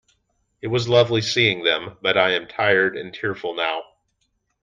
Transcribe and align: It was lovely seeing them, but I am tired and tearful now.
It 0.63 0.67
was 0.69 0.89
lovely 0.89 1.21
seeing 1.21 1.63
them, 1.63 1.95
but 2.01 2.17
I 2.17 2.31
am 2.31 2.47
tired 2.47 2.97
and 2.97 3.13
tearful 3.13 3.53
now. 3.53 3.83